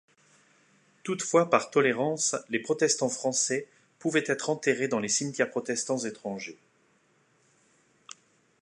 [1.03, 3.67] Toutefois, par tolérance, les protestants français,
[3.99, 6.57] pouvaient être enterrés dans les cimetières protestants étrangers.